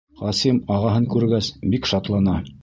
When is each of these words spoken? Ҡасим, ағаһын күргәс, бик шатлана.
Ҡасим, 0.19 0.57
ағаһын 0.77 1.05
күргәс, 1.11 1.51
бик 1.75 1.91
шатлана. 1.93 2.37